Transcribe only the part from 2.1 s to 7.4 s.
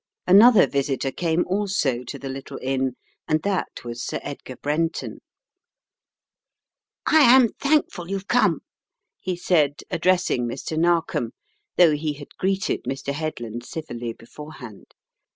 the little inn, and that was Sir Edgar Brenton. "I